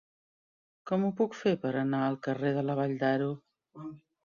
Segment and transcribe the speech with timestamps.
[0.91, 3.31] Com ho puc fer per anar al carrer de la Vall d'Aro?